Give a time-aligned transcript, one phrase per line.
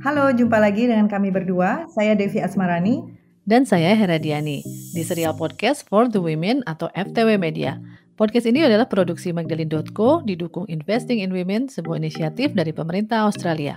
[0.00, 1.84] Halo, jumpa lagi dengan kami berdua.
[1.92, 3.04] Saya Devi Asmarani.
[3.44, 4.64] Dan saya Heradiani
[4.96, 7.76] di serial podcast For the Women atau FTW Media.
[8.16, 13.76] Podcast ini adalah produksi Magdalene.co didukung Investing in Women, sebuah inisiatif dari pemerintah Australia.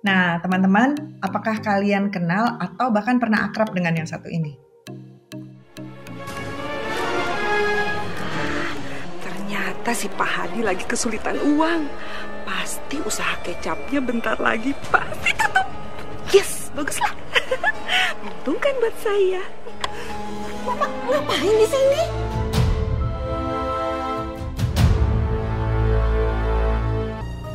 [0.00, 4.71] Nah, teman-teman, apakah kalian kenal atau bahkan pernah akrab dengan yang satu ini?
[9.92, 11.84] Si Pak Hadi lagi kesulitan uang.
[12.48, 15.68] Pasti usaha kecapnya bentar lagi pasti tutup.
[16.32, 17.12] Yes, baguslah.
[18.26, 19.42] Untung kan buat saya.
[20.64, 22.02] Mama ngapain di sini?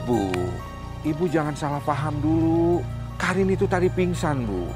[0.08, 0.32] Bu,
[1.04, 2.80] ibu jangan salah paham dulu.
[3.18, 4.70] Karin itu tadi pingsan, Bu.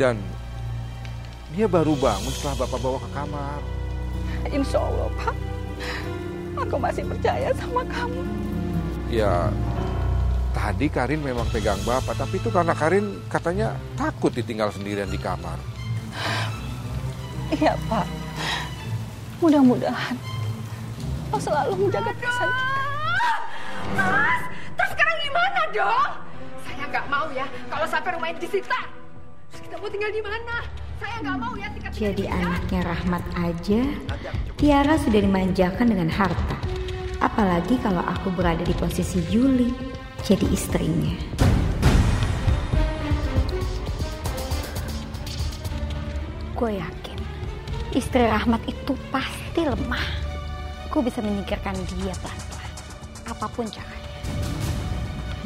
[0.00, 0.18] Dan
[1.52, 3.60] dia baru bangun setelah Bapak bawa ke kamar.
[4.48, 5.47] Insya Allah, Pak.
[6.66, 8.22] Aku masih percaya sama kamu.
[9.08, 9.48] Ya,
[10.52, 15.56] tadi Karin memang pegang Bapak, tapi itu karena Karin katanya takut ditinggal sendirian di kamar.
[17.48, 18.06] Iya, Pak.
[19.40, 20.18] Mudah-mudahan
[21.28, 22.82] kau selalu menjaga perasaan kita.
[23.96, 24.42] Mas,
[24.76, 26.10] terus sekarang gimana dong?
[26.64, 28.80] Saya nggak mau ya kalau sampai rumah ini disita.
[29.52, 30.56] Terus kita mau tinggal di mana?
[30.98, 32.34] Saya nggak mau ya Jadi ya.
[32.34, 33.80] anaknya Rahmat aja,
[34.58, 36.58] Tiara sudah dimanjakan dengan harta.
[37.18, 39.70] Apalagi kalau aku berada di posisi Yuli,
[40.22, 41.14] jadi istrinya.
[46.54, 47.18] Gue yakin,
[47.94, 50.06] istri Rahmat itu pasti lemah.
[50.90, 52.72] Gue bisa menyingkirkan dia pelan-pelan,
[53.26, 53.97] apa pun caranya.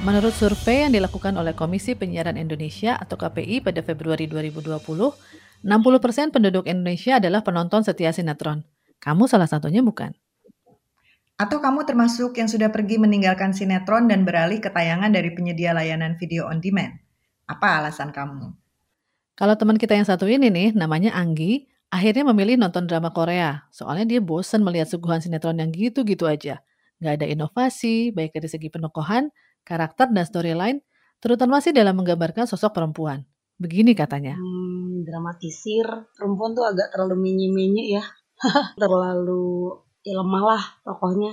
[0.02, 4.82] Menurut survei yang dilakukan oleh Komisi Penyiaran Indonesia atau KPI pada Februari 2020,
[5.62, 8.66] 60% penduduk Indonesia adalah penonton setia sinetron.
[8.98, 10.10] Kamu salah satunya bukan?
[11.38, 16.18] Atau kamu termasuk yang sudah pergi meninggalkan sinetron dan beralih ke tayangan dari penyedia layanan
[16.18, 16.98] video on demand?
[17.46, 18.58] Apa alasan kamu?
[19.38, 23.70] Kalau teman kita yang satu ini nih, namanya Anggi, akhirnya memilih nonton drama Korea.
[23.70, 26.58] Soalnya dia bosen melihat suguhan sinetron yang gitu-gitu aja.
[26.98, 29.30] Nggak ada inovasi, baik dari segi penokohan,
[29.62, 30.78] karakter, dan storyline,
[31.18, 33.22] terutama sih dalam menggambarkan sosok perempuan.
[33.62, 34.34] Begini katanya.
[34.34, 35.86] Hmm, dramatisir.
[36.18, 38.04] Perempuan tuh agak terlalu menye-menye ya.
[38.82, 39.70] Terlalu
[40.02, 41.30] ya lemah lah tokohnya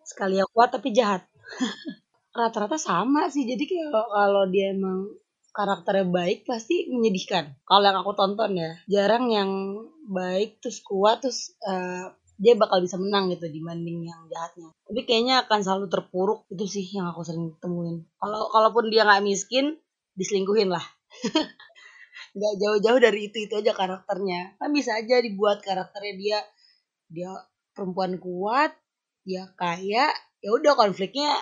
[0.00, 1.28] sekali yang kuat tapi jahat.
[2.38, 3.44] Rata-rata sama sih.
[3.44, 5.10] Jadi kalau kalau dia emang
[5.52, 7.60] karakternya baik pasti menyedihkan.
[7.64, 9.50] Kalau yang aku tonton ya jarang yang
[10.08, 14.68] baik terus kuat terus eh, dia bakal bisa menang gitu dibanding yang jahatnya.
[14.84, 18.04] Tapi kayaknya akan selalu terpuruk itu sih yang aku sering temuin.
[18.20, 19.80] Kalau kalaupun dia nggak miskin
[20.16, 20.84] diselingkuhin lah.
[22.36, 24.60] Nggak jauh-jauh dari itu itu aja karakternya.
[24.60, 26.38] Kan bisa aja dibuat karakternya dia
[27.08, 27.32] dia
[27.72, 28.76] perempuan kuat
[29.24, 30.12] dia kaya
[30.44, 31.32] ya udah konfliknya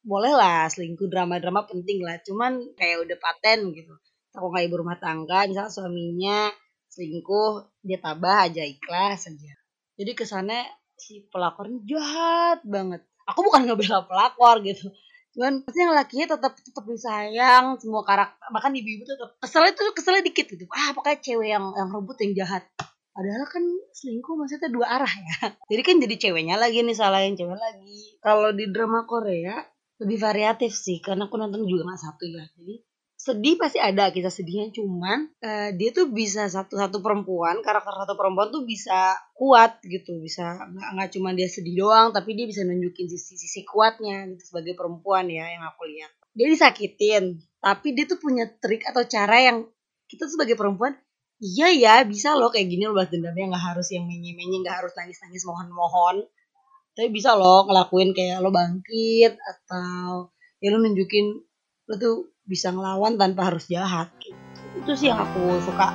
[0.00, 2.16] boleh lah selingkuh drama-drama penting lah.
[2.24, 3.92] Cuman kayak udah paten gitu.
[4.32, 6.48] Aku kayak ibu rumah tangga misalnya suaminya
[6.88, 9.57] selingkuh dia tabah aja ikhlas aja
[9.98, 10.62] jadi kesannya
[10.94, 13.02] si pelakornya jahat banget.
[13.26, 14.88] Aku bukan ngebela pelakor gitu.
[15.34, 20.22] Cuman pasti yang lakinya tetap tetap disayang semua karakter bahkan ibu-ibu tetap keselnya tuh keselnya
[20.24, 20.64] dikit gitu.
[20.72, 22.64] Ah pokoknya cewek yang yang rebut yang jahat.
[23.12, 25.50] Padahal kan selingkuh maksudnya dua arah ya.
[25.74, 28.14] Jadi kan jadi ceweknya lagi nih salahin cewek lagi.
[28.22, 29.58] Kalau di drama Korea
[29.98, 31.02] lebih variatif sih.
[31.02, 32.46] Karena aku nonton juga nggak satu ya.
[32.54, 32.74] Jadi
[33.28, 34.72] sedih pasti ada kisah sedihnya.
[34.72, 40.16] Cuman eh, dia tuh bisa satu satu perempuan karakter satu perempuan tuh bisa kuat gitu.
[40.24, 44.56] Bisa nggak nggak cuma dia sedih doang tapi dia bisa nunjukin sisi sisi kuatnya gitu
[44.56, 46.10] sebagai perempuan ya yang aku lihat.
[46.32, 49.68] Dia disakitin tapi dia tuh punya trik atau cara yang
[50.08, 50.96] kita sebagai perempuan
[51.36, 52.48] iya ya bisa loh.
[52.48, 53.52] Kayak gini lo balas dendamnya.
[53.52, 56.24] Nggak harus yang menye-menye nggak harus nangis-nangis mohon-mohon.
[56.96, 61.47] Tapi bisa loh ngelakuin kayak lo bangkit atau ya lo nunjukin
[61.88, 64.12] lo tuh bisa ngelawan tanpa harus jahat
[64.76, 65.90] itu sih yang aku suka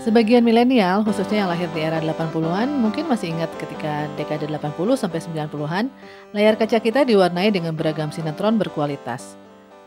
[0.00, 5.20] Sebagian milenial, khususnya yang lahir di era 80-an, mungkin masih ingat ketika dekade 80 sampai
[5.20, 5.92] 90-an,
[6.32, 9.36] layar kaca kita diwarnai dengan beragam sinetron berkualitas.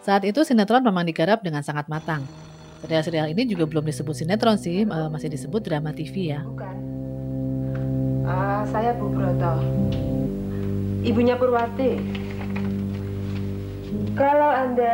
[0.05, 2.21] Saat itu sinetron memang digarap dengan sangat matang.
[2.85, 6.45] Serial-serial ini juga belum disebut sinetron sih, eh, masih disebut drama TV ya.
[6.45, 6.75] Bukan.
[8.29, 9.65] Ah, saya Bu Broto.
[11.01, 12.22] Ibunya Purwati.
[14.13, 14.93] Kalau Anda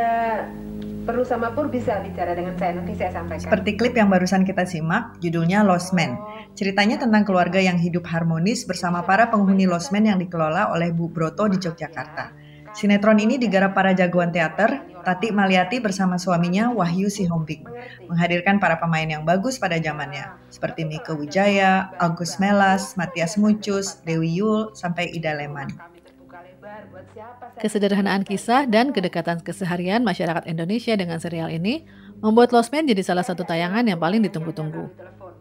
[1.03, 3.51] perlu sama Pur bisa bicara dengan saya nanti saya sampaikan.
[3.51, 6.15] Seperti klip yang barusan kita simak, judulnya Lost Man.
[6.55, 11.11] Ceritanya tentang keluarga yang hidup harmonis bersama para penghuni Lost Man yang dikelola oleh Bu
[11.11, 12.31] Broto di Yogyakarta.
[12.71, 17.65] Sinetron ini digarap para jagoan teater, Tati Maliati bersama suaminya Wahyu Sihombing,
[18.07, 24.31] menghadirkan para pemain yang bagus pada zamannya, seperti Mika Wijaya, Agus Melas, Matias Mucus, Dewi
[24.37, 25.98] Yul, sampai Ida Leman.
[27.59, 31.83] Kesederhanaan kisah dan kedekatan keseharian masyarakat Indonesia dengan serial ini
[32.19, 34.91] membuat Lost Man jadi salah satu tayangan yang paling ditunggu-tunggu.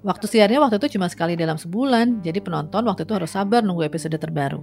[0.07, 3.87] Waktu siarnya waktu itu cuma sekali dalam sebulan, jadi penonton waktu itu harus sabar nunggu
[3.87, 4.63] episode terbaru.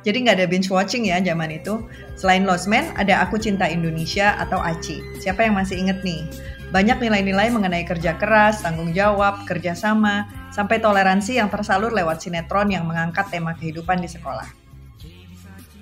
[0.00, 1.84] Jadi nggak ada binge watching ya zaman itu.
[2.16, 5.20] Selain Lost Man, ada Aku Cinta Indonesia atau ACI.
[5.20, 6.24] Siapa yang masih inget nih?
[6.70, 12.86] Banyak nilai-nilai mengenai kerja keras, tanggung jawab, kerjasama, sampai toleransi yang tersalur lewat sinetron yang
[12.86, 14.59] mengangkat tema kehidupan di sekolah.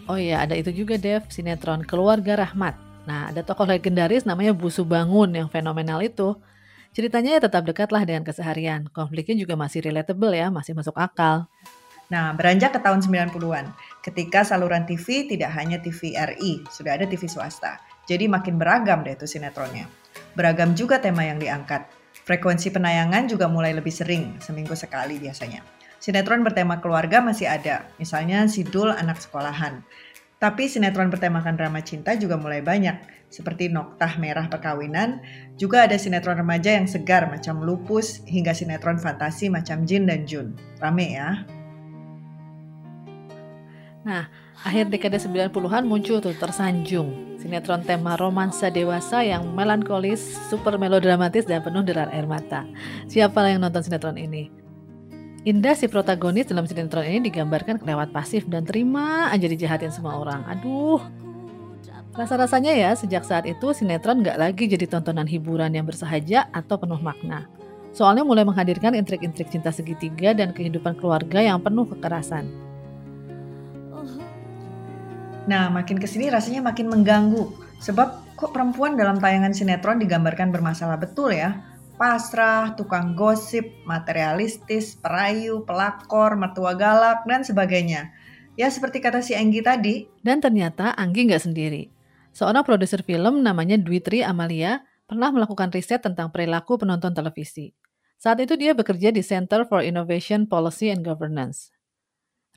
[0.09, 2.81] Oh iya, ada itu juga Dev, sinetron Keluarga Rahmat.
[3.05, 6.33] Nah, ada tokoh legendaris namanya Bu Subangun yang fenomenal itu.
[6.97, 8.89] Ceritanya ya tetap dekatlah dengan keseharian.
[8.89, 11.45] Konfliknya juga masih relatable ya, masih masuk akal.
[12.09, 13.69] Nah, beranjak ke tahun 90-an,
[14.01, 17.77] ketika saluran TV tidak hanya TV RI, sudah ada TV swasta.
[18.09, 19.85] Jadi makin beragam deh itu sinetronnya.
[20.33, 21.85] Beragam juga tema yang diangkat.
[22.25, 25.78] Frekuensi penayangan juga mulai lebih sering, seminggu sekali biasanya.
[25.99, 29.83] Sinetron bertema keluarga masih ada, misalnya Sidul Anak Sekolahan.
[30.39, 32.95] Tapi sinetron bertemakan drama cinta juga mulai banyak,
[33.27, 35.19] seperti Noktah Merah Perkawinan,
[35.59, 40.55] juga ada sinetron remaja yang segar macam Lupus, hingga sinetron fantasi macam Jin dan Jun.
[40.79, 41.43] Rame ya?
[44.07, 44.31] Nah,
[44.63, 51.67] akhir dekade 90-an muncul tuh Tersanjung, sinetron tema romansa dewasa yang melankolis, super melodramatis dan
[51.67, 52.63] penuh derar air mata.
[53.11, 54.58] Siapa yang nonton sinetron ini?
[55.49, 60.45] Indah si protagonis dalam sinetron ini digambarkan kelewat pasif dan terima aja dijahatin semua orang.
[60.45, 61.01] Aduh.
[62.13, 67.01] Rasa-rasanya ya sejak saat itu sinetron nggak lagi jadi tontonan hiburan yang bersahaja atau penuh
[67.01, 67.49] makna.
[67.97, 72.45] Soalnya mulai menghadirkan intrik-intrik cinta segitiga dan kehidupan keluarga yang penuh kekerasan.
[75.49, 77.49] Nah, makin ke sini rasanya makin mengganggu.
[77.81, 81.57] Sebab kok perempuan dalam tayangan sinetron digambarkan bermasalah betul ya?
[81.99, 88.15] Pasrah, tukang gosip, materialistis, perayu, pelakor, mertua galak, dan sebagainya.
[88.55, 90.07] Ya seperti kata si Anggi tadi.
[90.23, 91.91] Dan ternyata Anggi nggak sendiri.
[92.33, 97.75] Seorang produser film namanya Dwitri Amalia pernah melakukan riset tentang perilaku penonton televisi.
[98.19, 101.71] Saat itu dia bekerja di Center for Innovation Policy and Governance.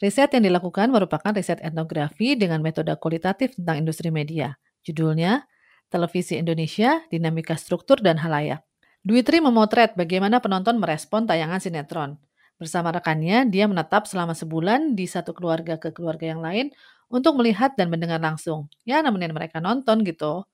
[0.01, 4.57] Riset yang dilakukan merupakan riset etnografi dengan metode kualitatif tentang industri media.
[4.81, 5.45] Judulnya,
[5.93, 8.65] Televisi Indonesia, Dinamika Struktur dan Halayak.
[9.01, 12.21] Duitri memotret bagaimana penonton merespon tayangan sinetron.
[12.61, 16.69] Bersama rekannya, dia menetap selama sebulan di satu keluarga ke keluarga yang lain
[17.09, 18.69] untuk melihat dan mendengar langsung.
[18.85, 20.45] Ya, nemenin mereka nonton gitu.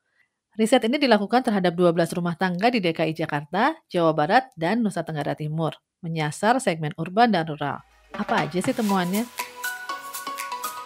[0.55, 5.35] Riset ini dilakukan terhadap 12 rumah tangga di DKI Jakarta, Jawa Barat, dan Nusa Tenggara
[5.35, 5.75] Timur.
[5.99, 7.83] Menyasar segmen urban dan rural.
[8.15, 9.27] Apa aja sih temuannya?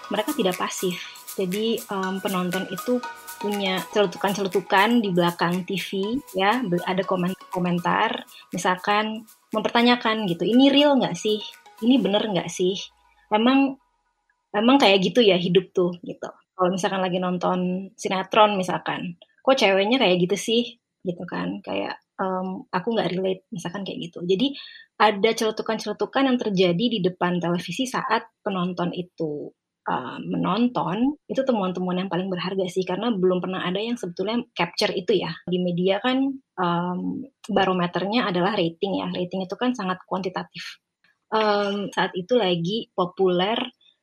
[0.09, 0.97] Mereka tidak pasif.
[1.37, 2.97] Jadi um, penonton itu
[3.41, 6.61] punya celutukan-celutukan di belakang TV ya.
[6.61, 7.01] Ada
[7.49, 8.21] komentar
[8.53, 11.41] misalkan mempertanyakan gitu ini real nggak sih?
[11.81, 12.77] Ini bener nggak sih?
[13.33, 13.75] Emang
[14.53, 16.29] emang kayak gitu ya hidup tuh gitu.
[16.29, 20.61] Kalau misalkan lagi nonton sinetron misalkan kok ceweknya kayak gitu sih?
[21.01, 24.21] Gitu kan kayak um, aku nggak relate misalkan kayak gitu.
[24.21, 24.53] Jadi
[25.01, 29.49] ada celutukan-celutukan yang terjadi di depan televisi saat penonton itu
[29.87, 34.93] uh, menonton itu temuan-temuan yang paling berharga sih karena belum pernah ada yang sebetulnya capture
[34.93, 35.31] itu ya.
[35.47, 39.07] Di media kan um, barometernya adalah rating ya.
[39.09, 40.81] Rating itu kan sangat kuantitatif.
[41.31, 43.55] Um, saat itu lagi populer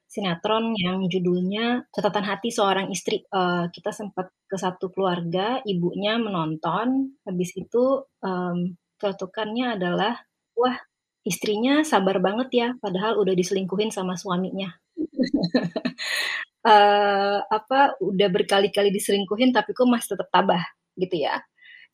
[0.09, 3.29] sinetron yang judulnya catatan hati seorang istri.
[3.29, 7.13] Uh, kita sempat ke satu keluarga ibunya menonton.
[7.29, 10.17] Habis itu um, ketukannya adalah
[10.59, 10.75] wah
[11.23, 14.73] istrinya sabar banget ya padahal udah diselingkuhin sama suaminya
[16.65, 20.65] uh, apa udah berkali-kali diselingkuhin tapi kok masih tetap tabah
[20.99, 21.41] gitu ya.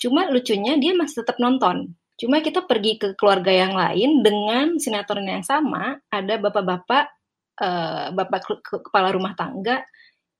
[0.00, 1.94] Cuma lucunya dia masih tetap nonton.
[2.14, 7.10] Cuma kita pergi ke keluarga yang lain dengan sinetron yang sama, ada bapak-bapak
[7.58, 9.82] uh, bapak kepala rumah tangga,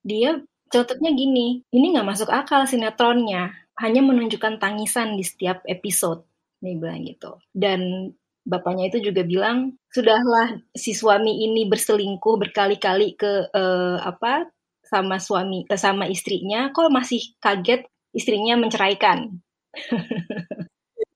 [0.03, 0.39] dia
[0.71, 3.51] celetuknya gini, ini nggak masuk akal sinetronnya,
[3.83, 6.23] hanya menunjukkan tangisan di setiap episode,
[6.63, 7.43] nih bilang gitu.
[7.51, 8.11] Dan
[8.45, 14.53] bapaknya itu juga bilang sudahlah si suami ini berselingkuh berkali-kali ke uh, apa
[14.85, 19.41] sama suami uh, sama istrinya kok masih kaget istrinya menceraikan?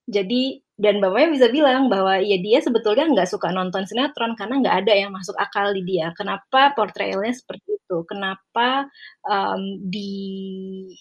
[0.09, 4.75] Jadi dan bapaknya bisa bilang bahwa ya dia sebetulnya nggak suka nonton sinetron karena nggak
[4.87, 6.15] ada yang masuk akal di dia.
[6.15, 7.97] Kenapa portrayalnya seperti itu?
[8.07, 8.87] Kenapa
[9.27, 10.15] um, di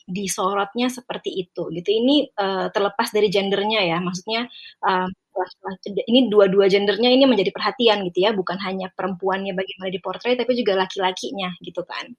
[0.05, 1.71] disorotnya seperti itu?
[1.71, 1.89] Gitu.
[1.89, 3.99] Ini uh, terlepas dari gendernya ya.
[4.03, 4.51] Maksudnya
[4.83, 5.09] um,
[6.09, 10.79] ini dua-dua gendernya ini menjadi perhatian gitu ya, bukan hanya perempuannya bagaimana dipotret, tapi juga
[10.79, 12.15] laki-lakinya gitu kan.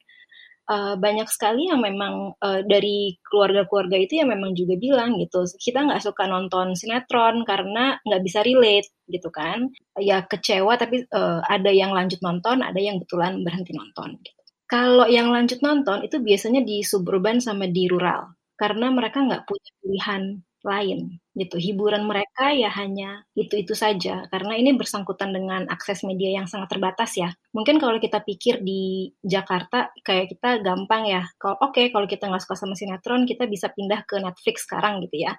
[0.69, 5.81] Uh, banyak sekali yang memang uh, dari keluarga-keluarga itu yang memang juga bilang gitu kita
[5.81, 11.73] nggak suka nonton sinetron karena nggak bisa relate gitu kan ya kecewa tapi uh, ada
[11.73, 14.39] yang lanjut nonton ada yang betulan berhenti nonton gitu.
[14.69, 19.71] Kalau yang lanjut nonton itu biasanya di suburban sama di rural, karena mereka nggak punya
[19.81, 20.23] pilihan
[20.61, 21.55] lain gitu.
[21.57, 27.15] Hiburan mereka ya hanya itu-itu saja karena ini bersangkutan dengan akses media yang sangat terbatas
[27.15, 27.31] ya.
[27.55, 31.23] Mungkin kalau kita pikir di Jakarta kayak kita gampang ya.
[31.39, 34.99] Kalau oke okay, kalau kita nggak suka sama sinetron kita bisa pindah ke Netflix sekarang
[35.07, 35.33] gitu ya.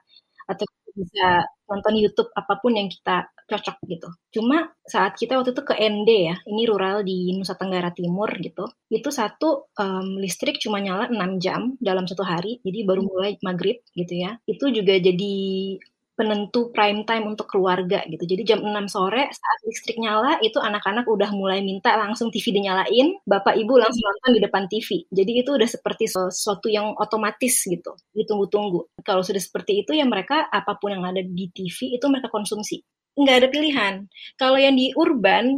[0.51, 0.67] Atau
[0.97, 4.09] bisa nonton YouTube apa pun yang kita cocok gitu.
[4.39, 8.67] Cuma saat kita waktu itu ke ND ya, ini rural di Nusa Tenggara Timur gitu,
[8.91, 13.83] itu satu um, listrik cuma nyala 6 jam dalam satu hari, jadi baru mulai maghrib
[13.99, 14.39] gitu ya.
[14.47, 15.35] Itu juga jadi
[16.21, 18.29] penentu prime time untuk keluarga gitu.
[18.29, 23.17] Jadi jam 6 sore saat listrik nyala itu anak-anak udah mulai minta langsung TV dinyalain,
[23.25, 25.09] bapak ibu langsung nonton di depan TV.
[25.09, 29.01] Jadi itu udah seperti sesuatu yang otomatis gitu, ditunggu-tunggu.
[29.01, 32.85] Kalau sudah seperti itu ya mereka apa pun yang ada di TV itu mereka konsumsi.
[33.17, 33.95] Nggak ada pilihan.
[34.37, 35.57] Kalau yang di urban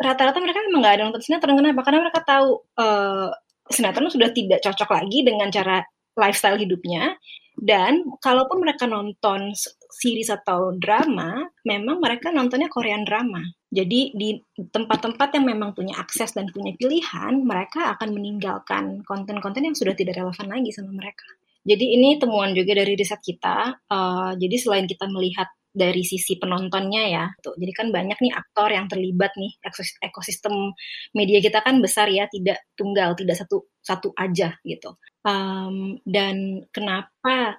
[0.00, 1.84] rata-rata mereka memang nggak ada nonton sinetron kenapa?
[1.84, 3.28] Karena mereka tahu uh,
[3.68, 5.84] sinetron sudah tidak cocok lagi dengan cara
[6.16, 7.12] lifestyle hidupnya
[7.58, 9.50] dan kalaupun mereka nonton
[9.90, 13.42] series atau drama, memang mereka nontonnya Korean drama.
[13.68, 19.76] Jadi di tempat-tempat yang memang punya akses dan punya pilihan, mereka akan meninggalkan konten-konten yang
[19.76, 21.26] sudah tidak relevan lagi sama mereka.
[21.68, 23.76] Jadi ini temuan juga dari riset kita.
[23.90, 27.54] Uh, jadi selain kita melihat dari sisi penontonnya ya, tuh.
[27.60, 29.52] jadi kan banyak nih aktor yang terlibat nih
[30.00, 30.74] ekosistem
[31.12, 34.96] media kita kan besar ya, tidak tunggal, tidak satu satu aja gitu.
[35.26, 37.58] Um, dan kenapa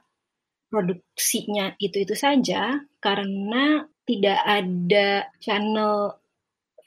[0.69, 2.77] produksinya itu-itu saja?
[3.01, 6.17] Karena tidak ada channel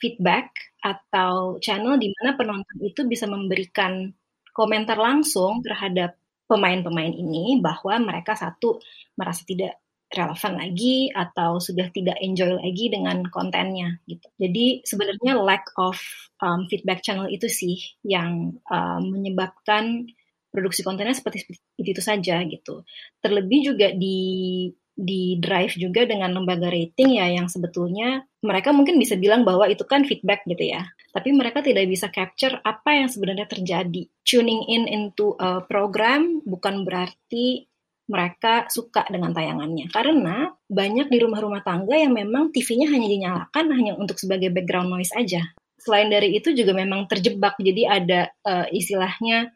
[0.03, 0.51] feedback
[0.83, 4.11] atau channel di mana penonton itu bisa memberikan
[4.51, 6.19] komentar langsung terhadap
[6.51, 8.83] pemain-pemain ini bahwa mereka satu
[9.15, 9.79] merasa tidak
[10.13, 14.29] relevan lagi atau sudah tidak enjoy lagi dengan kontennya gitu.
[14.37, 15.97] Jadi sebenarnya lack of
[16.45, 20.13] um, feedback channel itu sih yang um, menyebabkan
[20.53, 21.49] produksi kontennya seperti
[21.81, 22.85] itu, saja gitu.
[23.25, 29.17] Terlebih juga di di drive juga dengan lembaga rating ya yang sebetulnya mereka mungkin bisa
[29.17, 30.85] bilang bahwa itu kan feedback gitu ya.
[31.17, 34.05] Tapi mereka tidak bisa capture apa yang sebenarnya terjadi.
[34.21, 37.73] Tuning in into a program bukan berarti
[38.11, 39.89] mereka suka dengan tayangannya.
[39.89, 45.15] Karena banyak di rumah-rumah tangga yang memang TV-nya hanya dinyalakan hanya untuk sebagai background noise
[45.17, 45.41] aja.
[45.81, 49.51] Selain dari itu juga memang terjebak, jadi ada uh, istilahnya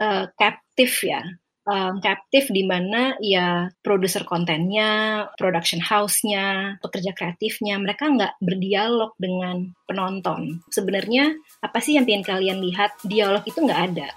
[0.00, 1.22] uh, captive ya.
[1.70, 9.70] Um, captive di mana ya produser kontennya, production house-nya, pekerja kreatifnya, mereka nggak berdialog dengan
[9.86, 10.64] penonton.
[10.72, 12.96] Sebenarnya apa sih yang ingin kalian lihat?
[13.06, 14.08] Dialog itu nggak ada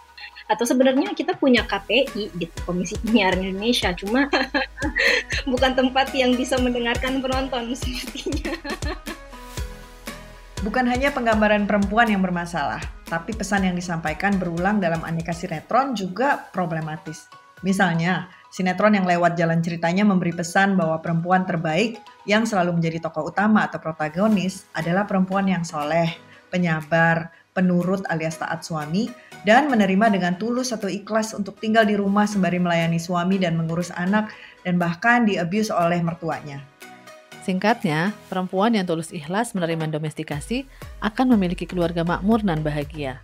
[0.44, 4.28] atau sebenarnya kita punya KPI gitu Komisi Penyiaran Indonesia cuma
[5.52, 8.52] bukan tempat yang bisa mendengarkan penonton sepertinya
[10.64, 12.80] Bukan hanya penggambaran perempuan yang bermasalah,
[13.14, 17.30] tapi pesan yang disampaikan berulang dalam aneka sinetron juga problematis.
[17.62, 23.30] Misalnya, sinetron yang lewat jalan ceritanya memberi pesan bahwa perempuan terbaik yang selalu menjadi tokoh
[23.30, 26.10] utama atau protagonis adalah perempuan yang soleh,
[26.50, 29.14] penyabar, penurut alias taat suami,
[29.46, 33.94] dan menerima dengan tulus atau ikhlas untuk tinggal di rumah sembari melayani suami dan mengurus
[33.94, 34.34] anak
[34.66, 36.66] dan bahkan diabuse oleh mertuanya.
[37.44, 40.64] Singkatnya, perempuan yang tulus ikhlas menerima domestikasi
[41.04, 43.20] akan memiliki keluarga makmur dan bahagia.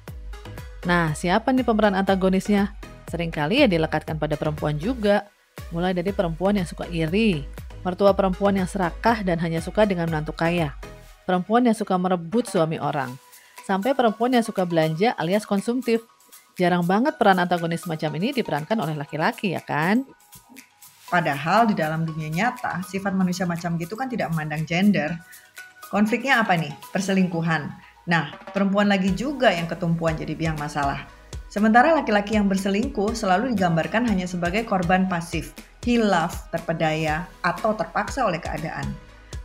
[0.84, 2.76] Nah, siapa nih pemeran antagonisnya?
[3.08, 5.32] Seringkali ya dilekatkan pada perempuan juga.
[5.72, 7.48] Mulai dari perempuan yang suka iri,
[7.84, 10.76] mertua perempuan yang serakah dan hanya suka dengan menantu kaya,
[11.24, 13.12] perempuan yang suka merebut suami orang,
[13.64, 16.04] sampai perempuan yang suka belanja alias konsumtif.
[16.60, 20.04] Jarang banget peran antagonis semacam ini diperankan oleh laki-laki ya kan?
[21.10, 25.18] Padahal di dalam dunia nyata, sifat manusia macam gitu kan tidak memandang gender.
[25.90, 26.70] Konfliknya apa nih?
[26.94, 27.66] Perselingkuhan.
[28.06, 31.10] Nah, perempuan lagi juga yang ketumpuan jadi biang masalah.
[31.50, 38.38] Sementara laki-laki yang berselingkuh selalu digambarkan hanya sebagai korban pasif, hilaf, terpedaya, atau terpaksa oleh
[38.38, 38.86] keadaan.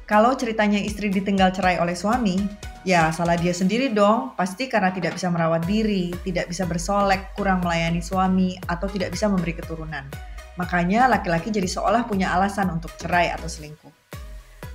[0.05, 2.37] Kalau ceritanya istri ditinggal cerai oleh suami,
[2.85, 4.37] ya salah dia sendiri dong.
[4.37, 9.33] Pasti karena tidak bisa merawat diri, tidak bisa bersolek, kurang melayani suami, atau tidak bisa
[9.33, 10.34] memberi keturunan.
[10.55, 13.91] Makanya laki-laki jadi seolah punya alasan untuk cerai atau selingkuh.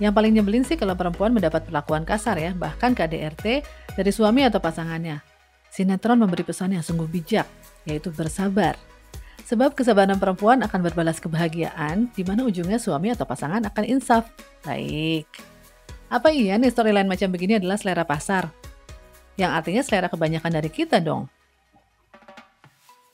[0.00, 3.64] Yang paling nyebelin sih kalau perempuan mendapat perlakuan kasar ya, bahkan KDRT
[3.96, 5.20] dari suami atau pasangannya.
[5.70, 7.44] Sinetron memberi pesan yang sungguh bijak,
[7.84, 8.80] yaitu bersabar.
[9.44, 14.30] Sebab kesabaran perempuan akan berbalas kebahagiaan, di mana ujungnya suami atau pasangan akan insaf.
[14.64, 15.26] Baik.
[16.10, 18.50] Apa iya nih storyline macam begini adalah selera pasar?
[19.38, 21.28] Yang artinya selera kebanyakan dari kita dong.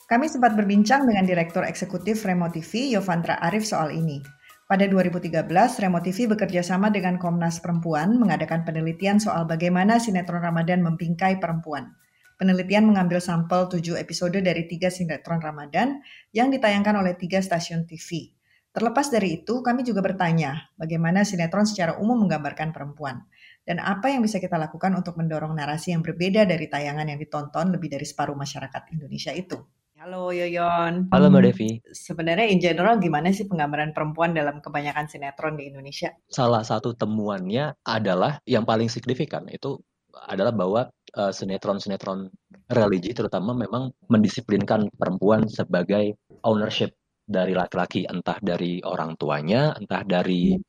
[0.07, 4.23] Kami sempat berbincang dengan Direktur Eksekutif Remo TV, Yovantra Arif soal ini.
[4.71, 5.43] Pada 2013,
[5.83, 11.91] Remo TV bekerja sama dengan Komnas Perempuan mengadakan penelitian soal bagaimana sinetron Ramadan membingkai perempuan.
[12.39, 15.99] Penelitian mengambil sampel 7 episode dari tiga sinetron Ramadan
[16.31, 18.31] yang ditayangkan oleh tiga stasiun TV.
[18.71, 23.27] Terlepas dari itu, kami juga bertanya bagaimana sinetron secara umum menggambarkan perempuan
[23.67, 27.75] dan apa yang bisa kita lakukan untuk mendorong narasi yang berbeda dari tayangan yang ditonton
[27.75, 29.59] lebih dari separuh masyarakat Indonesia itu.
[29.97, 31.09] Halo Yoyon.
[31.09, 31.81] Halo Mbak Devi.
[31.89, 36.13] Sebenarnya in general gimana sih penggambaran perempuan dalam kebanyakan sinetron di Indonesia?
[36.29, 39.81] Salah satu temuannya adalah yang paling signifikan itu
[40.13, 42.29] adalah bahwa uh, sinetron-sinetron
[42.69, 46.93] religi terutama memang mendisiplinkan perempuan sebagai ownership
[47.25, 50.61] dari laki-laki entah dari orang tuanya, entah dari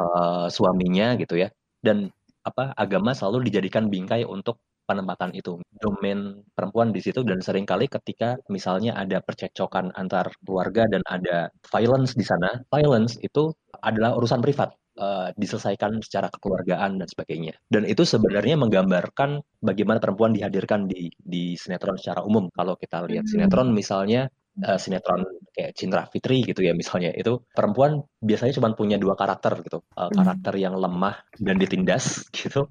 [0.00, 1.52] uh, suaminya gitu ya.
[1.76, 2.08] Dan
[2.40, 7.88] apa agama selalu dijadikan bingkai untuk penempatan itu domain perempuan di situ dan sering kali
[7.88, 13.48] ketika misalnya ada percekcokan antar keluarga dan ada violence di sana violence itu
[13.80, 20.36] adalah urusan privat uh, diselesaikan secara kekeluargaan dan sebagainya dan itu sebenarnya menggambarkan bagaimana perempuan
[20.36, 23.32] dihadirkan di di sinetron secara umum kalau kita lihat hmm.
[23.32, 24.28] sinetron misalnya
[24.60, 25.24] uh, sinetron
[25.56, 30.12] kayak Cinta Fitri gitu ya misalnya itu perempuan biasanya cuma punya dua karakter gitu uh,
[30.12, 32.68] karakter yang lemah dan ditindas gitu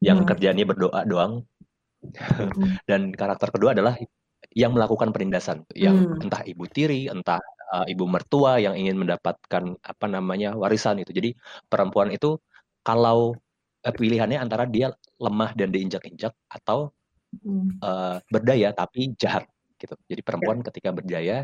[0.00, 0.28] yang hmm.
[0.28, 1.44] kerjanya berdoa doang.
[2.88, 3.96] dan karakter kedua adalah
[4.56, 6.24] yang melakukan penindasan yang hmm.
[6.26, 7.38] entah ibu tiri entah
[7.70, 11.30] uh, ibu mertua yang ingin mendapatkan apa namanya warisan itu jadi
[11.68, 12.40] perempuan itu
[12.80, 13.36] kalau
[13.84, 14.90] uh, pilihannya antara dia
[15.20, 16.90] lemah dan diinjak-injak atau
[17.44, 17.78] hmm.
[17.84, 19.44] uh, berdaya tapi jahat
[19.76, 19.96] gitu.
[20.08, 20.64] Jadi perempuan ya.
[20.72, 21.36] ketika berdaya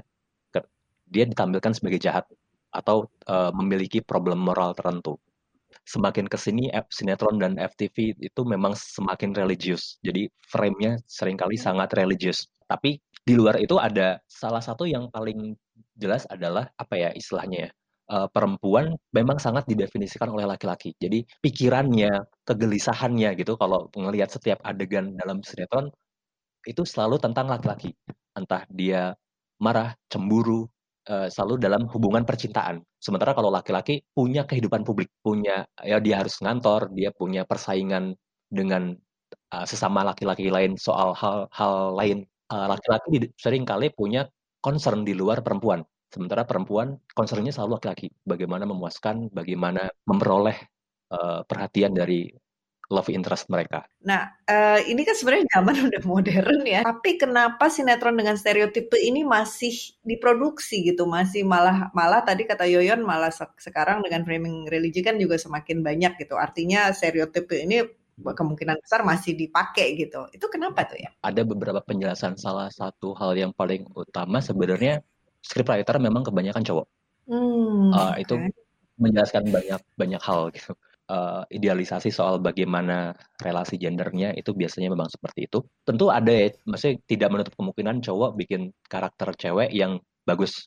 [1.06, 2.26] dia ditampilkan sebagai jahat
[2.74, 5.16] atau uh, memiliki problem moral tertentu.
[5.86, 10.02] Semakin ke sini sinetron dan FTV itu memang semakin religius.
[10.02, 12.50] Jadi frame-nya sering kali sangat religius.
[12.66, 15.54] Tapi di luar itu ada salah satu yang paling
[15.94, 17.72] jelas adalah apa ya istilahnya ya.
[18.06, 20.94] Uh, perempuan memang sangat didefinisikan oleh laki-laki.
[20.98, 25.90] Jadi pikirannya, kegelisahannya gitu kalau melihat setiap adegan dalam sinetron
[26.66, 27.94] itu selalu tentang laki-laki
[28.34, 29.14] entah dia
[29.56, 30.68] marah, cemburu,
[31.10, 32.82] uh, selalu dalam hubungan percintaan.
[32.98, 38.14] Sementara kalau laki-laki punya kehidupan publik, punya ya dia harus ngantor, dia punya persaingan
[38.50, 38.94] dengan
[39.54, 42.18] uh, sesama laki-laki lain soal hal-hal lain.
[42.46, 44.30] Uh, laki-laki sering kali punya
[44.62, 45.82] concern di luar perempuan.
[46.10, 48.08] Sementara perempuan concernnya selalu laki-laki.
[48.22, 50.54] Bagaimana memuaskan, bagaimana memperoleh
[51.10, 52.30] uh, perhatian dari
[52.90, 53.82] love interest mereka.
[54.06, 56.80] Nah, uh, ini kan sebenarnya zaman udah modern ya.
[56.86, 59.74] Tapi kenapa sinetron dengan stereotipe ini masih
[60.06, 61.04] diproduksi gitu?
[61.06, 66.18] Masih malah malah tadi kata Yoyon malah sekarang dengan framing religi kan juga semakin banyak
[66.22, 66.38] gitu.
[66.38, 67.82] Artinya stereotipe ini
[68.16, 70.24] kemungkinan besar masih dipakai gitu.
[70.32, 71.10] Itu kenapa tuh ya?
[71.20, 72.38] Ada beberapa penjelasan.
[72.40, 75.02] Salah satu hal yang paling utama sebenarnya
[75.44, 76.86] scriptwriter memang kebanyakan cowok.
[77.26, 78.22] Hmm, uh, okay.
[78.22, 78.34] Itu
[78.96, 80.72] menjelaskan banyak banyak hal gitu
[81.10, 85.58] uh, idealisasi soal bagaimana relasi gendernya itu biasanya memang seperti itu.
[85.86, 90.66] Tentu ada ya, maksudnya tidak menutup kemungkinan cowok bikin karakter cewek yang bagus.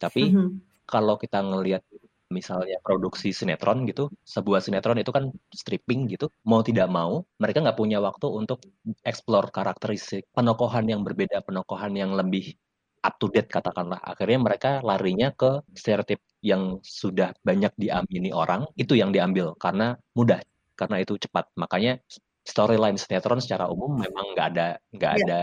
[0.00, 0.48] Tapi mm -hmm.
[0.88, 1.82] kalau kita ngelihat
[2.30, 7.78] misalnya produksi sinetron gitu, sebuah sinetron itu kan stripping gitu, mau tidak mau mereka nggak
[7.78, 8.62] punya waktu untuk
[9.02, 12.54] explore karakteristik penokohan yang berbeda, penokohan yang lebih
[13.00, 14.00] up to date katakanlah.
[14.04, 20.40] Akhirnya mereka larinya ke stereotip yang sudah banyak diamini orang itu yang diambil karena mudah
[20.72, 22.00] karena itu cepat makanya
[22.48, 25.24] storyline sinetron secara umum memang nggak ada nggak yeah.
[25.28, 25.40] ada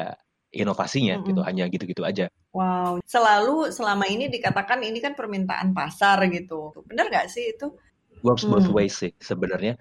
[0.50, 1.30] inovasinya mm -hmm.
[1.30, 2.26] gitu hanya gitu-gitu aja.
[2.56, 7.70] Wow, selalu selama ini dikatakan ini kan permintaan pasar gitu, benar nggak sih itu?
[8.26, 8.74] Works both hmm.
[8.74, 9.78] ways sih sebenarnya.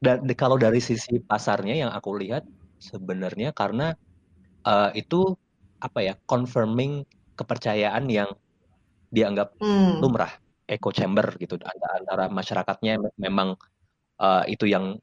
[0.00, 2.48] Dan kalau dari sisi pasarnya yang aku lihat
[2.80, 3.92] sebenarnya karena
[4.64, 5.36] uh, itu
[5.78, 7.06] apa ya confirming
[7.38, 8.30] kepercayaan yang
[9.08, 10.02] dianggap hmm.
[10.02, 10.32] lumrah
[10.68, 13.56] echo chamber gitu antara, antara masyarakatnya memang
[14.20, 15.00] uh, itu yang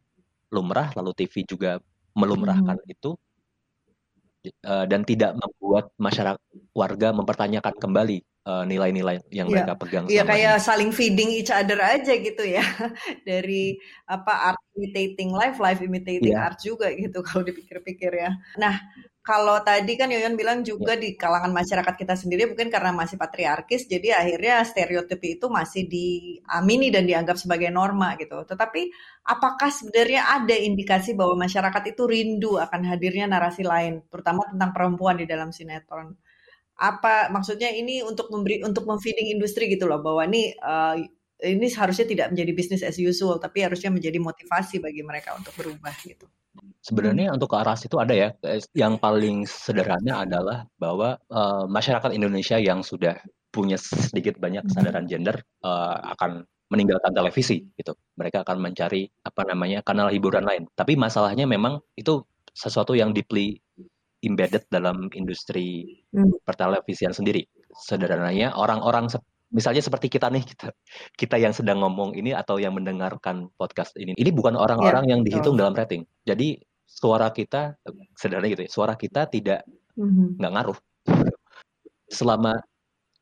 [0.53, 1.81] lumrah lalu TV juga
[2.13, 2.93] melumrahkan hmm.
[2.93, 3.17] itu
[4.65, 9.65] uh, dan tidak membuat masyarakat warga mempertanyakan kembali eh, nilai-nilai uh, yang yeah.
[9.65, 10.05] mereka pegang.
[10.05, 10.63] Iya kayak ini.
[10.63, 12.61] saling feeding each other aja gitu ya
[13.27, 16.45] dari apa art imitating life, life imitating yeah.
[16.45, 18.31] art juga gitu kalau dipikir-pikir ya.
[18.61, 18.79] Nah
[19.25, 21.01] kalau tadi kan Yoyon bilang juga ya.
[21.01, 26.93] di kalangan masyarakat kita sendiri mungkin karena masih patriarkis, jadi akhirnya stereotip itu masih diamini
[26.93, 28.45] dan dianggap sebagai norma gitu.
[28.45, 28.81] Tetapi
[29.25, 35.17] apakah sebenarnya ada indikasi bahwa masyarakat itu rindu akan hadirnya narasi lain, terutama tentang perempuan
[35.17, 36.13] di dalam sinetron?
[36.77, 41.01] Apa maksudnya ini untuk memberi untuk memfeeding industri gitu loh bahwa ini uh,
[41.41, 45.97] ini harusnya tidak menjadi bisnis as usual, tapi harusnya menjadi motivasi bagi mereka untuk berubah
[46.05, 46.29] gitu.
[46.85, 48.29] Sebenarnya untuk ke arah situ ada ya.
[48.77, 53.17] Yang paling sederhana adalah bahwa uh, masyarakat Indonesia yang sudah
[53.49, 54.69] punya sedikit banyak hmm.
[54.69, 57.97] kesadaran gender uh, akan meninggalkan televisi gitu.
[58.21, 60.69] Mereka akan mencari apa namanya kanal hiburan lain.
[60.77, 62.21] Tapi masalahnya memang itu
[62.53, 63.57] sesuatu yang deeply
[64.21, 66.37] embedded dalam industri Hmm.
[66.45, 67.49] pertelevisian sendiri.
[67.73, 69.09] Sederhananya orang-orang
[69.51, 70.69] misalnya seperti kita nih kita
[71.17, 75.21] kita yang sedang ngomong ini atau yang mendengarkan podcast ini ini bukan orang-orang Iya, yang
[75.25, 76.07] dihitung dalam rating.
[76.25, 77.75] Jadi suara kita
[78.15, 78.71] sederhana gitu ya.
[78.71, 79.65] Suara kita tidak
[79.97, 80.37] Mhm.
[80.39, 80.79] nggak ngaruh.
[82.07, 82.53] Selama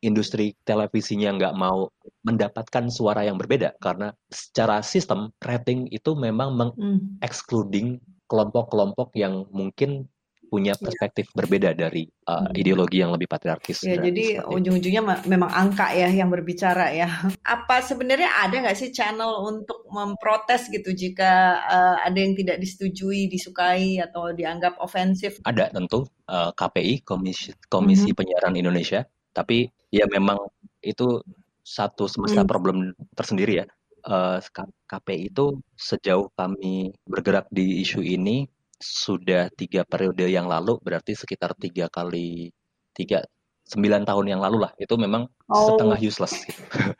[0.04, 1.88] industri televisinya nggak mau
[2.28, 6.60] mendapatkan suara yang berbeda karena secara sistem rating itu memang Hmm.
[6.60, 10.12] meng-excluding kelompok-kelompok yang mungkin
[10.54, 10.86] punya Iya.
[10.86, 12.54] perspektif berbeda dari uh, Hmm.
[12.54, 13.82] ideologi yang lebih patriarkis.
[13.82, 17.10] Ya, jadi ujung-ujungnya me- memang angka ya yang berbicara ya.
[17.42, 21.32] Apa sebenarnya ada nggak sih channel untuk memprotes gitu jika
[21.66, 25.42] eh, ada yang tidak disetujui, disukai atau dianggap ofensif?
[25.42, 28.18] ada tentu uh, KPI Komisi Komisi Mhm.
[28.22, 29.02] Penyiaran Indonesia,
[29.34, 30.38] tapi ya memang
[30.86, 31.18] itu
[31.66, 32.52] satu semesta Hmm.
[32.52, 32.78] problem
[33.18, 33.66] tersendiri ya.
[34.04, 34.38] Uh,
[34.86, 38.46] KPI itu sejauh kami bergerak di isu ini
[38.84, 42.52] sudah tiga periode yang lalu, berarti sekitar tiga kali
[42.92, 43.24] tiga
[43.64, 44.72] sembilan tahun yang lalu lah.
[44.76, 45.72] Itu memang Oh.
[45.72, 46.36] setengah useless.
[46.44, 46.60] Gitu.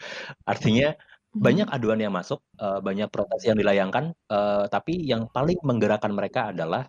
[0.52, 0.96] Artinya
[1.36, 1.42] Mhm.
[1.44, 6.56] banyak aduan yang masuk, uh, banyak protes yang dilayangkan, uh, tapi yang paling menggerakkan mereka
[6.56, 6.88] adalah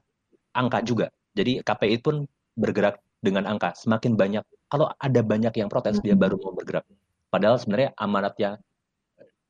[0.54, 1.07] angka juga.
[1.35, 2.22] Jadi KPI pun
[2.54, 3.74] bergerak dengan angka.
[3.74, 6.22] Semakin banyak, kalau ada banyak yang protes, dia Mhm.
[6.22, 6.87] baru mau bergerak.
[7.33, 8.50] Padahal sebenarnya amanatnya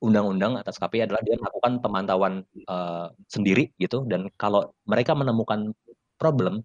[0.04, 2.34] undang-undang atas KPI adalah dia melakukan pemantauan
[2.68, 4.04] uh, sendiri gitu.
[4.04, 5.72] Dan kalau mereka menemukan
[6.20, 6.60] problem,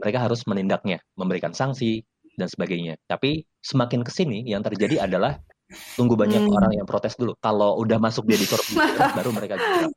[0.00, 2.02] mereka harus menindaknya, memberikan sanksi
[2.40, 2.96] dan sebagainya.
[3.10, 5.36] Tapi semakin ke sini yang terjadi adalah
[5.98, 6.56] tunggu banyak Hmm.
[6.56, 7.36] orang yang protes dulu.
[7.44, 8.74] Kalau udah masuk dia di korupsi,
[9.18, 9.92] baru mereka bergerak.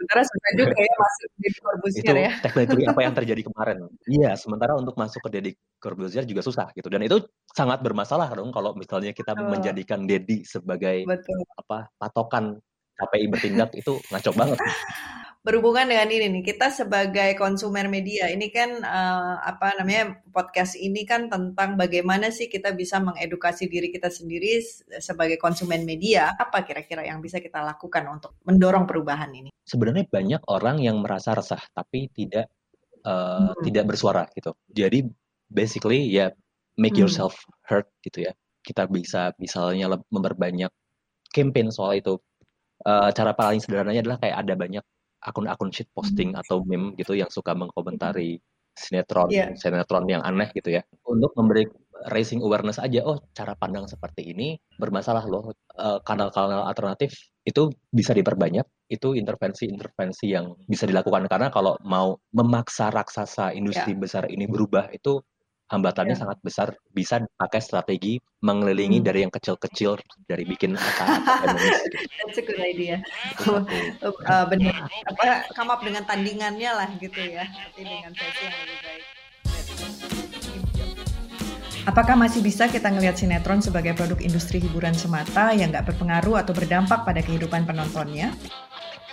[0.00, 2.32] Sementara susah juga ya masuk di itu Corbusier ya.
[2.40, 3.76] technically apa yang terjadi kemarin.
[4.08, 6.88] Iya, sementara untuk masuk ke Deddy Corbuzier juga susah gitu.
[6.88, 7.20] Dan itu
[7.52, 9.52] sangat bermasalah dong kalau misalnya kita Betul.
[9.52, 11.44] menjadikan Deddy sebagai Betul.
[11.52, 12.56] apa patokan
[12.96, 14.56] KPI bertindak itu ngaco banget.
[15.40, 21.08] Berhubungan dengan ini nih, kita sebagai konsumer media, ini kan eh, apa namanya podcast ini
[21.08, 24.60] kan tentang bagaimana sih kita bisa mengedukasi diri kita sendiri
[25.00, 26.36] sebagai konsumen media.
[26.36, 29.48] Apa kira-kira yang bisa kita lakukan untuk mendorong perubahan ini?
[29.64, 32.52] Sebenarnya banyak orang yang merasa resah tapi tidak
[33.00, 33.56] eh, Hmm.
[33.64, 34.52] tidak bersuara gitu.
[34.68, 35.08] Jadi
[35.48, 36.28] basically ya
[36.76, 37.08] make Hmm.
[37.08, 37.32] yourself
[37.64, 38.36] heard gitu ya.
[38.60, 40.68] Kita bisa misalnya memperbanyak
[41.32, 42.20] campaign soal itu.
[42.84, 44.84] Eh, cara paling sederhananya adalah kayak ada banyak
[45.20, 48.40] akun-akun shit posting atau meme gitu yang suka mengkomentari
[48.72, 49.52] sinetron Iya.
[49.58, 50.82] sinetron yang aneh gitu ya.
[51.04, 51.68] Untuk memberi
[52.08, 55.52] raising awareness aja oh cara pandang seperti ini bermasalah loh.
[55.76, 57.12] Eh, kanal-kanal alternatif
[57.44, 61.28] itu bisa diperbanyak itu intervensi-intervensi yang bisa dilakukan.
[61.28, 65.20] Karena kalau mau memaksa raksasa industri besar ini berubah itu
[65.70, 66.20] hambatannya Ya.
[66.26, 69.06] sangat besar bisa pakai strategi mengelilingi Hmm.
[69.06, 71.14] dari yang kecil-kecil dari bikin acara.
[72.26, 72.98] That's a good idea.
[73.30, 74.10] Itu satu.
[74.10, 74.90] Eh, benar.
[75.06, 79.04] Apa come up dengan tandingannya lah gitu ya, tapi dengan versi yang lebih baik.
[81.80, 86.52] Apakah masih bisa kita ngelihat sinetron sebagai produk industri hiburan semata yang nggak berpengaruh atau
[86.52, 88.36] berdampak pada kehidupan penontonnya?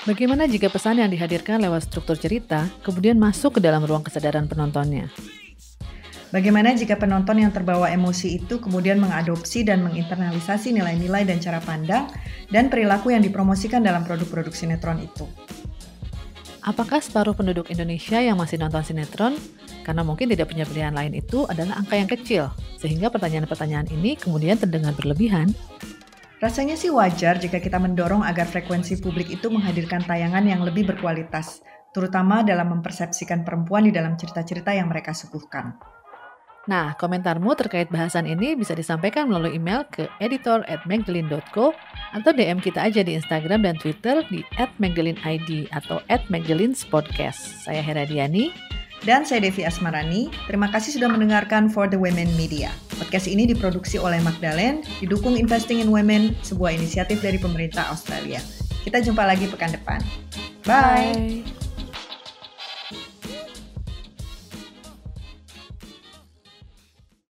[0.03, 5.07] Bagaimana jika pesan yang dihadirkan lewat struktur cerita kemudian masuk ke dalam ruang kesadaran penontonnya?
[6.27, 12.11] Bagaimana jika penonton yang terbawa emosi itu kemudian mengadopsi dan menginternalisasi nilai-nilai dan cara pandang
[12.51, 15.23] dan perilaku yang dipromosikan dalam produk-produk sinetron itu?
[16.67, 19.39] Apakah separuh penduduk Indonesia yang masih nonton sinetron
[19.87, 24.59] karena mungkin tidak punya pilihan lain itu adalah angka yang kecil, sehingga pertanyaan-pertanyaan ini kemudian
[24.59, 25.55] terdengar berlebihan?
[26.43, 31.63] Rasanya sih wajar jika kita mendorong agar frekuensi publik itu menghadirkan tayangan yang lebih berkualitas,
[31.95, 35.96] terutama dalam mempersepsikan perempuan di dalam cerita-cerita yang mereka suguhkan.
[36.67, 41.71] Nah, komentarmu terkait bahasan ini bisa disampaikan melalui email ke editor@magdalene.co
[42.11, 44.43] atau DM kita aja di Instagram dan Twitter di
[44.75, 47.63] @magdaleneid atau @magdalenspodcast.
[47.63, 48.51] Saya Hera Diani.
[49.07, 52.73] Dan saya Devi Asmarani, terima kasih sudah mendengarkan For the Women Media.
[52.97, 58.41] Podcast ini diproduksi oleh Magdalene, didukung Investing in Women, sebuah inisiatif dari pemerintah Australia.
[58.81, 60.01] Kita jumpa lagi pekan depan.
[60.65, 61.13] Bye!
[61.45, 61.66] Bye.